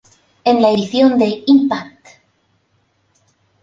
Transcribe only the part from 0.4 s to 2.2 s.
En la edición de "Impact!